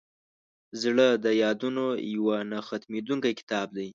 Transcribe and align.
زړه 0.81 1.07
د 1.23 1.25
یادونو 1.43 1.85
یو 2.13 2.25
نه 2.51 2.59
ختمېدونکی 2.67 3.31
کتاب 3.39 3.67
دی. 3.77 3.87